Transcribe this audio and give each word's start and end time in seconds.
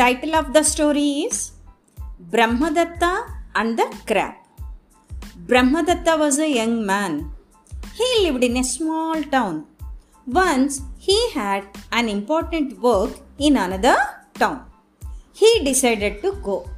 Title 0.00 0.34
of 0.40 0.52
the 0.54 0.62
story 0.62 1.08
is 1.26 1.36
Brahmadatta 2.32 3.14
and 3.56 3.76
the 3.76 3.86
Crab. 4.06 4.34
Brahmadatta 5.48 6.16
was 6.16 6.38
a 6.38 6.48
young 6.48 6.86
man. 6.86 7.32
He 7.98 8.08
lived 8.24 8.44
in 8.44 8.58
a 8.58 8.62
small 8.62 9.20
town. 9.24 9.66
Once 10.24 10.82
he 10.98 11.18
had 11.32 11.64
an 11.90 12.08
important 12.08 12.80
work 12.80 13.10
in 13.38 13.56
another 13.56 13.96
town. 14.34 14.58
He 15.32 15.64
decided 15.64 16.22
to 16.22 16.30
go. 16.48 16.70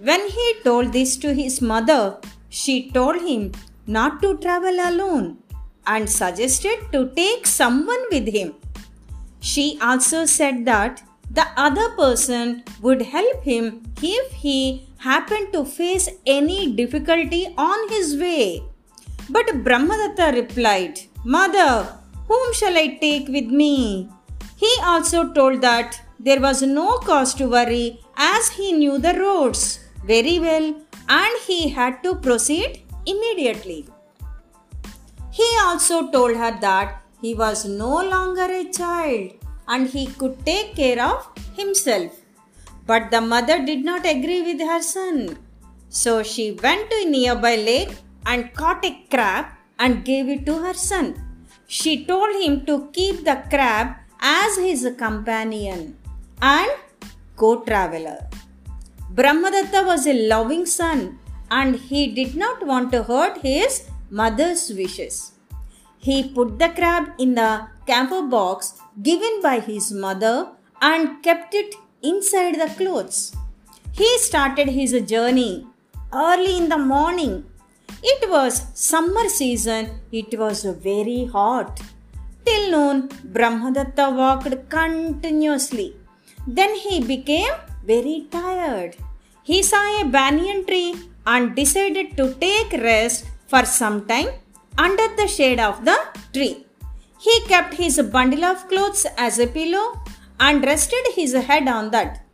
When 0.00 0.26
he 0.36 0.48
told 0.64 0.94
this 0.94 1.18
to 1.18 1.34
his 1.34 1.60
mother, 1.60 2.18
she 2.48 2.90
told 2.90 3.20
him 3.30 3.52
not 3.86 4.22
to 4.22 4.38
travel 4.38 4.78
alone 4.90 5.36
and 5.86 6.08
suggested 6.08 6.78
to 6.92 7.10
take 7.14 7.46
someone 7.46 8.04
with 8.10 8.28
him. 8.38 8.54
She 9.40 9.78
also 9.82 10.24
said 10.24 10.64
that 10.64 11.02
the 11.38 11.46
other 11.56 11.88
person 11.96 12.62
would 12.80 13.02
help 13.02 13.42
him 13.42 13.82
if 14.02 14.32
he 14.32 14.88
happened 14.98 15.52
to 15.52 15.64
face 15.64 16.08
any 16.26 16.72
difficulty 16.80 17.42
on 17.58 17.88
his 17.88 18.16
way. 18.16 18.62
But 19.28 19.64
Brahmadatta 19.64 20.36
replied, 20.36 21.00
Mother, 21.24 21.96
whom 22.28 22.54
shall 22.54 22.76
I 22.76 22.98
take 23.00 23.28
with 23.28 23.46
me? 23.46 24.08
He 24.56 24.72
also 24.82 25.32
told 25.32 25.60
that 25.62 26.00
there 26.20 26.40
was 26.40 26.62
no 26.62 26.98
cause 26.98 27.34
to 27.34 27.48
worry 27.48 28.00
as 28.16 28.48
he 28.50 28.72
knew 28.72 28.98
the 28.98 29.14
roads 29.18 29.80
very 30.04 30.38
well 30.38 30.74
and 31.08 31.32
he 31.46 31.68
had 31.68 32.02
to 32.04 32.14
proceed 32.14 32.82
immediately. 33.06 33.86
He 35.30 35.48
also 35.62 36.10
told 36.10 36.36
her 36.36 36.56
that 36.60 37.02
he 37.20 37.34
was 37.34 37.64
no 37.64 37.94
longer 38.14 38.48
a 38.60 38.70
child 38.70 39.43
and 39.68 39.88
he 39.88 40.06
could 40.06 40.44
take 40.44 40.74
care 40.76 41.02
of 41.02 41.28
himself. 41.56 42.12
But 42.86 43.10
the 43.10 43.20
mother 43.20 43.64
did 43.64 43.84
not 43.84 44.06
agree 44.06 44.42
with 44.42 44.60
her 44.60 44.82
son. 44.82 45.38
So 45.88 46.22
she 46.22 46.52
went 46.52 46.90
to 46.90 46.96
a 46.96 47.10
nearby 47.10 47.56
lake 47.56 47.94
and 48.26 48.52
caught 48.54 48.84
a 48.84 48.92
crab 49.10 49.46
and 49.78 50.04
gave 50.04 50.28
it 50.28 50.44
to 50.46 50.58
her 50.58 50.74
son. 50.74 51.14
She 51.66 52.04
told 52.04 52.34
him 52.42 52.66
to 52.66 52.88
keep 52.92 53.24
the 53.24 53.42
crab 53.50 53.96
as 54.20 54.56
his 54.56 54.86
companion 54.98 55.96
and 56.42 56.70
co 57.36 57.60
traveler. 57.60 58.26
Brahmadatta 59.12 59.84
was 59.86 60.06
a 60.06 60.26
loving 60.28 60.66
son 60.66 61.18
and 61.50 61.76
he 61.76 62.08
did 62.08 62.34
not 62.34 62.66
want 62.66 62.90
to 62.92 63.02
hurt 63.04 63.38
his 63.38 63.88
mother's 64.10 64.70
wishes. 64.70 65.33
He 66.06 66.16
put 66.36 66.58
the 66.58 66.68
crab 66.78 67.04
in 67.18 67.30
the 67.34 67.50
camphor 67.86 68.22
box 68.34 68.74
given 69.08 69.40
by 69.46 69.56
his 69.68 69.86
mother 70.04 70.48
and 70.82 71.22
kept 71.22 71.54
it 71.54 71.74
inside 72.02 72.56
the 72.62 72.70
clothes. 72.78 73.34
He 73.92 74.08
started 74.18 74.68
his 74.78 74.92
journey 75.12 75.66
early 76.12 76.58
in 76.58 76.68
the 76.68 76.82
morning. 76.94 77.34
It 78.02 78.28
was 78.28 78.66
summer 78.74 79.26
season, 79.30 79.82
it 80.12 80.38
was 80.38 80.64
very 80.88 81.24
hot. 81.24 81.80
Till 82.44 82.64
noon, 82.74 83.08
Brahmadatta 83.36 84.10
walked 84.20 84.68
continuously. 84.68 85.96
Then 86.46 86.74
he 86.74 87.00
became 87.00 87.54
very 87.82 88.26
tired. 88.30 88.96
He 89.42 89.62
saw 89.62 89.82
a 90.00 90.04
banyan 90.04 90.66
tree 90.66 90.94
and 91.26 91.56
decided 91.56 92.16
to 92.18 92.34
take 92.34 92.72
rest 92.90 93.24
for 93.46 93.64
some 93.64 94.06
time 94.06 94.28
under 94.78 95.08
the 95.16 95.26
shade 95.26 95.60
of 95.60 95.84
the 95.84 95.98
tree. 96.32 96.66
He 97.20 97.40
kept 97.42 97.74
his 97.74 98.00
bundle 98.00 98.44
of 98.44 98.68
clothes 98.68 99.06
as 99.16 99.38
a 99.38 99.46
pillow 99.46 100.00
and 100.40 100.64
rested 100.64 101.04
his 101.14 101.32
head 101.32 101.68
on 101.68 101.90
that. 101.90 102.24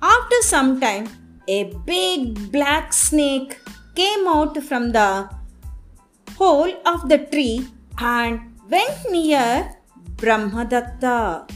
After 0.00 0.36
some 0.42 0.80
time, 0.80 1.08
a 1.48 1.64
big 1.86 2.50
black 2.52 2.92
snake 2.92 3.58
came 3.94 4.26
out 4.26 4.62
from 4.62 4.92
the 4.92 5.28
hole 6.36 6.72
of 6.86 7.08
the 7.08 7.18
tree 7.18 7.66
and 7.98 8.40
went 8.70 9.10
near 9.10 9.74
Brahmadatta. 10.16 11.48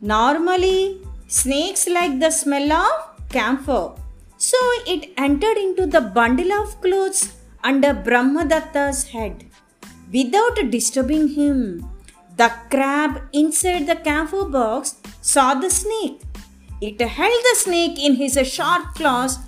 Normally, 0.00 1.00
snakes 1.26 1.88
like 1.88 2.20
the 2.20 2.30
smell 2.30 2.72
of 2.72 3.28
camphor. 3.28 3.94
So 4.36 4.58
it 4.86 5.12
entered 5.16 5.56
into 5.56 5.86
the 5.86 6.00
bundle 6.00 6.52
of 6.52 6.80
clothes 6.80 7.32
under 7.64 7.92
Brahmadatta's 7.94 9.04
head 9.08 9.44
without 10.12 10.70
disturbing 10.70 11.28
him. 11.28 11.88
The 12.36 12.50
crab 12.70 13.22
inside 13.32 13.86
the 13.86 13.96
camphor 13.96 14.44
box 14.44 14.96
saw 15.20 15.54
the 15.54 15.70
snake. 15.70 16.20
It 16.80 17.00
held 17.00 17.42
the 17.48 17.56
snake 17.58 17.98
in 17.98 18.16
his 18.16 18.38
sharp 18.46 18.94
claws 18.94 19.38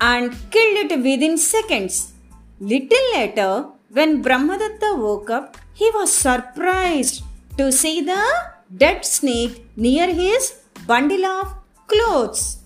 and 0.00 0.30
killed 0.50 0.92
it 0.92 1.02
within 1.02 1.36
seconds. 1.36 2.12
Little 2.60 3.06
later, 3.14 3.66
when 3.90 4.22
Brahmadatta 4.22 4.94
woke 4.96 5.30
up, 5.30 5.56
he 5.74 5.90
was 5.94 6.12
surprised 6.12 7.22
to 7.56 7.70
see 7.72 8.00
the 8.00 8.22
dead 8.76 9.04
snake 9.04 9.64
near 9.76 10.12
his 10.12 10.60
bundle 10.86 11.24
of 11.24 11.54
clothes. 11.86 12.58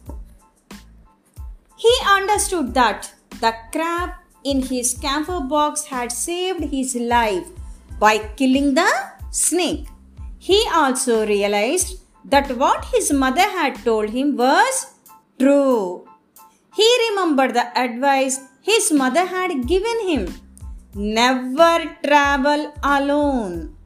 He 1.77 1.93
understood 2.09 2.75
that 2.75 3.13
the 3.41 3.53
crab 3.73 4.11
in 4.45 4.63
his 4.63 4.95
camphor 4.95 5.41
box 5.41 5.85
had 5.85 6.13
saved 6.13 6.65
his 6.65 6.95
life 6.95 7.47
by 7.99 8.19
killing 8.37 8.75
the 8.75 8.91
snake. 9.31 9.87
He 10.39 10.65
also 10.75 11.27
realized 11.27 12.01
that 12.25 12.57
what 12.57 12.85
his 12.87 13.13
mother 13.13 13.49
had 13.59 13.77
told 13.85 14.11
him 14.11 14.37
was 14.37 14.95
true. 15.39 16.07
He 16.75 16.89
remembered 17.09 17.55
the 17.55 17.67
advice 17.79 18.41
his 18.61 18.93
mother 18.93 19.27
had 19.27 19.67
given 19.67 20.09
him 20.09 20.35
never 20.95 21.97
travel 22.05 22.73
alone. 22.83 23.77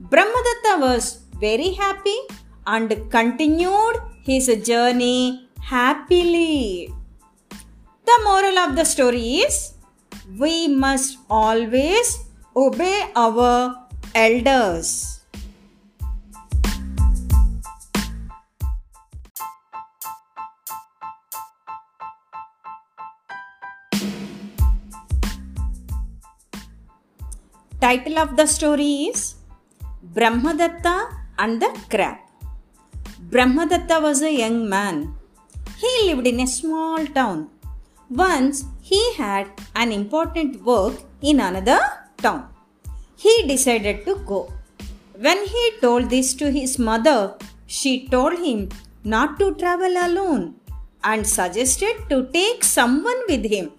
Brahmadatta 0.00 0.80
was 0.80 1.22
very 1.40 1.70
happy 1.72 2.16
and 2.66 3.10
continued 3.10 3.96
his 4.24 4.46
journey 4.64 5.48
happily. 5.60 6.92
The 8.04 8.18
moral 8.24 8.58
of 8.58 8.76
the 8.76 8.84
story 8.84 9.38
is 9.46 9.71
we 10.38 10.68
must 10.68 11.18
always 11.28 12.24
obey 12.56 13.10
our 13.14 13.76
elders. 14.14 15.20
Title 27.80 28.18
of 28.18 28.36
the 28.36 28.46
story 28.46 29.10
is 29.10 29.34
Brahmadatta 30.02 31.08
and 31.38 31.60
the 31.60 31.68
Crab. 31.90 32.18
Brahmadatta 33.28 34.00
was 34.00 34.22
a 34.22 34.32
young 34.32 34.68
man. 34.68 35.14
He 35.78 36.14
lived 36.14 36.26
in 36.28 36.40
a 36.40 36.46
small 36.46 37.04
town. 37.06 37.50
Once 38.14 38.64
he 38.82 39.00
had 39.14 39.46
an 39.74 39.90
important 39.90 40.62
work 40.62 40.94
in 41.22 41.40
another 41.40 41.80
town. 42.18 42.46
He 43.16 43.46
decided 43.46 44.04
to 44.04 44.16
go. 44.26 44.52
When 45.18 45.38
he 45.46 45.70
told 45.80 46.10
this 46.10 46.34
to 46.34 46.50
his 46.50 46.78
mother, 46.78 47.36
she 47.66 48.06
told 48.08 48.34
him 48.38 48.68
not 49.02 49.38
to 49.38 49.54
travel 49.54 49.94
alone 50.06 50.56
and 51.02 51.26
suggested 51.26 52.04
to 52.10 52.28
take 52.34 52.64
someone 52.64 53.22
with 53.28 53.46
him. 53.46 53.70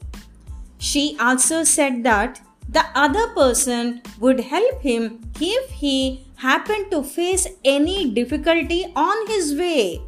She 0.79 1.15
also 1.19 1.63
said 1.63 2.03
that 2.03 2.41
the 2.67 2.85
other 2.95 3.27
person 3.35 4.01
would 4.19 4.39
help 4.39 4.81
him 4.81 5.21
if 5.39 5.69
he 5.69 6.25
happened 6.37 6.89
to 6.89 7.03
face 7.03 7.45
any 7.63 8.09
difficulty 8.09 8.85
on 8.95 9.27
his 9.27 9.53
way. 9.53 10.01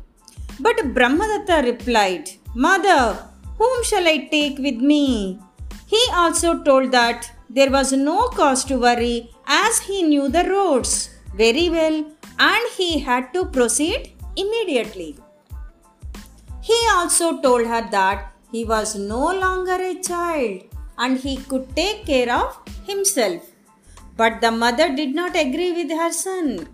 But 0.59 0.95
Brahmadatta 0.95 1.63
replied, 1.63 2.31
Mother, 2.55 3.27
whom 3.57 3.83
shall 3.83 4.07
I 4.07 4.27
take 4.31 4.57
with 4.57 4.75
me? 4.75 5.39
He 5.87 6.01
also 6.13 6.63
told 6.63 6.91
that 6.91 7.31
there 7.49 7.71
was 7.71 7.91
no 7.93 8.27
cause 8.29 8.63
to 8.65 8.77
worry 8.77 9.31
as 9.47 9.79
he 9.79 10.03
knew 10.03 10.29
the 10.29 10.43
roads 10.49 11.09
very 11.35 11.69
well 11.69 12.05
and 12.39 12.63
he 12.77 12.99
had 12.99 13.33
to 13.33 13.45
proceed 13.45 14.13
immediately. 14.35 15.17
He 16.61 16.79
also 16.93 17.39
told 17.41 17.67
her 17.67 17.87
that 17.91 18.31
he 18.51 18.65
was 18.65 18.95
no 18.95 19.31
longer 19.43 19.77
a 19.79 20.01
child 20.01 20.63
and 20.97 21.17
he 21.17 21.37
could 21.37 21.75
take 21.75 22.05
care 22.05 22.33
of 22.33 22.57
himself. 22.87 23.43
But 24.17 24.41
the 24.41 24.51
mother 24.51 24.95
did 24.95 25.13
not 25.13 25.35
agree 25.35 25.73
with 25.73 25.91
her 25.91 26.11
son. 26.11 26.67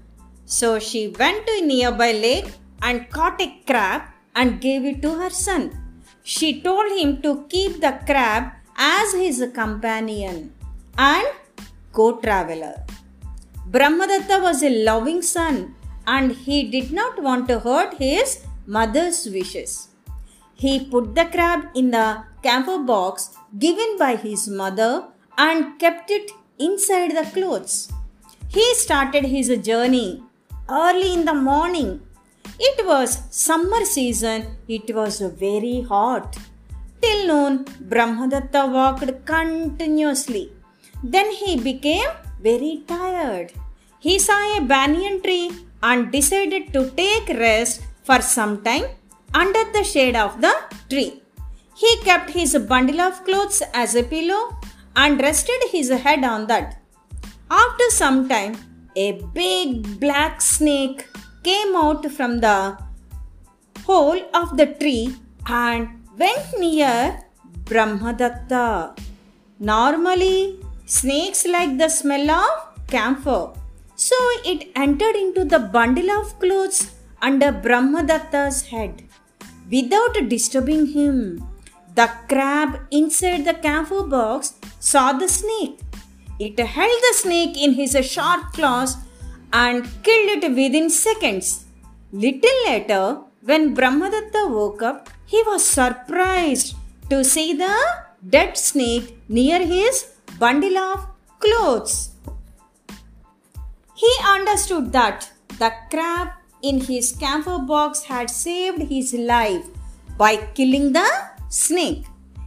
So 0.46 0.80
she 0.80 1.08
went 1.20 1.46
to 1.48 1.54
a 1.54 1.66
nearby 1.66 2.12
lake 2.12 2.52
and 2.82 3.10
caught 3.10 3.42
a 3.42 3.62
crab 3.66 4.04
and 4.36 4.62
gave 4.62 4.86
it 4.86 5.02
to 5.02 5.16
her 5.16 5.30
son. 5.30 5.81
She 6.34 6.50
told 6.66 6.90
him 6.98 7.10
to 7.24 7.32
keep 7.54 7.74
the 7.86 7.94
crab 8.10 8.44
as 8.78 9.14
his 9.22 9.38
companion 9.54 10.36
and 10.98 11.28
co 11.92 12.06
traveler. 12.24 12.76
Brahmadatta 13.74 14.38
was 14.46 14.64
a 14.64 14.72
loving 14.90 15.22
son 15.22 15.76
and 16.08 16.32
he 16.44 16.58
did 16.76 16.94
not 17.00 17.22
want 17.22 17.50
to 17.50 17.58
hurt 17.60 17.96
his 17.96 18.46
mother's 18.66 19.20
wishes. 19.36 19.90
He 20.64 20.74
put 20.94 21.16
the 21.16 21.26
crab 21.26 21.66
in 21.76 21.92
the 21.92 22.08
camphor 22.44 22.80
box 22.92 23.32
given 23.66 23.98
by 24.04 24.16
his 24.16 24.48
mother 24.62 24.92
and 25.38 25.78
kept 25.80 26.12
it 26.12 26.32
inside 26.68 27.12
the 27.20 27.28
clothes. 27.36 27.92
He 28.48 28.66
started 28.76 29.26
his 29.36 29.50
journey 29.70 30.24
early 30.70 31.14
in 31.14 31.26
the 31.26 31.38
morning. 31.52 31.92
It 32.60 32.86
was 32.86 33.22
summer 33.30 33.84
season, 33.86 34.56
it 34.68 34.94
was 34.96 35.20
very 35.20 35.82
hot. 35.82 36.38
Till 37.02 37.28
noon, 37.28 37.66
Brahmadatta 37.90 38.68
walked 38.68 39.26
continuously. 39.26 40.52
Then 41.04 41.32
he 41.32 41.58
became 41.60 42.10
very 42.42 42.84
tired. 42.88 43.52
He 44.00 44.20
saw 44.20 44.58
a 44.58 44.62
banyan 44.62 45.22
tree 45.22 45.52
and 45.82 46.12
decided 46.12 46.74
to 46.74 46.90
take 46.92 47.30
rest 47.30 47.82
for 48.04 48.22
some 48.22 48.64
time 48.64 48.86
under 49.34 49.64
the 49.74 49.84
shade 49.84 50.16
of 50.16 50.42
the 50.42 50.54
tree. 50.90 51.22
He 51.76 51.98
kept 52.04 52.30
his 52.30 52.56
bundle 52.58 53.02
of 53.02 53.24
clothes 53.24 53.64
as 53.74 53.96
a 53.96 54.04
pillow 54.04 54.58
and 54.96 55.20
rested 55.20 55.62
his 55.72 55.90
head 55.90 56.24
on 56.24 56.48
that. 56.48 56.78
After 57.50 57.90
some 57.90 58.30
time, 58.30 58.56
a 58.96 59.22
big 59.34 60.00
black 60.00 60.42
snake 60.42 61.08
came 61.44 61.76
out 61.76 62.10
from 62.12 62.40
the 62.40 62.78
hole 63.86 64.22
of 64.34 64.58
the 64.58 64.68
tree 64.80 65.16
and 65.48 65.90
went 66.18 66.60
near 66.60 67.24
Brahmadatta. 67.66 68.96
Normally, 69.60 70.60
snakes 70.86 71.46
like 71.46 71.78
the 71.78 71.90
smell 71.90 72.30
of 72.32 72.88
camphor. 72.88 73.54
So 73.96 74.16
it 74.44 74.72
entered 74.76 75.16
into 75.16 75.46
the 75.46 75.60
bundle 75.60 76.12
of 76.12 76.38
clothes 76.40 76.92
under 77.22 77.52
Brahmadatta's 77.52 78.64
head 78.68 79.04
without 79.70 80.18
disturbing 80.28 80.88
him. 80.88 81.48
The 81.96 82.10
crab 82.28 82.80
inside 82.90 83.46
the 83.46 83.54
camphor 83.54 84.04
box 84.04 84.56
saw 84.80 85.14
the 85.14 85.28
snake. 85.28 85.80
It 86.40 86.60
held 86.60 87.02
the 87.08 87.14
snake 87.16 87.56
in 87.56 87.74
his 87.74 87.96
sharp 88.06 88.54
claws 88.54 88.98
and 89.54 89.84
killed 90.04 90.44
it 90.44 90.56
within 90.56 90.90
seconds. 90.90 91.66
Little 92.12 92.58
later, 92.66 93.22
when 93.44 93.74
Brahmadatta 93.74 94.48
woke 94.48 94.82
up, 94.82 95.10
he 95.26 95.42
was 95.46 95.66
surprised 95.66 96.76
to 97.10 97.24
see 97.24 97.54
the 97.54 97.76
dead 98.30 98.58
snake 98.58 99.18
near 99.28 99.66
his 99.66 100.12
bundle 100.40 100.78
of 100.78 101.08
clothes. 101.40 102.12
He 103.96 104.12
understood 104.28 104.92
that 104.94 105.32
the 105.60 105.72
crab 105.90 106.30
in 106.62 106.82
his 106.82 107.12
camphor 107.14 107.60
box 107.60 108.04
had 108.04 108.30
saved 108.30 108.84
his 108.84 109.14
life 109.14 109.66
by 110.18 110.38
killing 110.56 110.94
the 110.94 111.08
snake. 111.50 112.06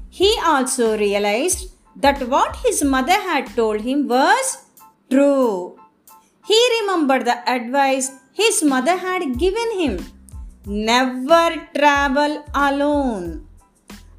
He 0.09 0.37
also 0.45 0.97
realized 0.97 1.71
that 1.97 2.29
what 2.29 2.56
his 2.56 2.83
mother 2.85 3.21
had 3.31 3.47
told 3.56 3.81
him 3.81 4.09
was 4.09 4.59
true. 5.11 5.74
He 6.46 6.61
remembered 6.81 7.25
the 7.25 7.38
advice 7.49 8.11
his 8.32 8.62
mother 8.62 8.96
had 8.96 9.38
given 9.38 9.79
him 9.79 9.94
never 10.67 11.69
travel 11.75 12.44
alone. 12.55 13.46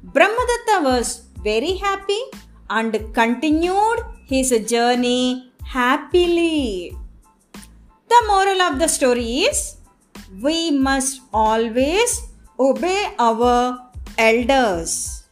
Brahmadatta 0.02 0.76
was 0.82 1.24
very 1.42 1.74
happy 1.74 2.20
and 2.70 2.92
continued 3.14 4.00
his 4.26 4.50
journey 4.66 5.52
happily. 5.64 6.96
The 8.08 8.22
moral 8.26 8.62
of 8.62 8.78
the 8.78 8.88
story 8.88 9.40
is 9.50 9.76
we 10.42 10.70
must 10.70 11.22
always 11.32 12.22
obey 12.58 13.14
our 13.18 13.90
elders. 14.18 15.25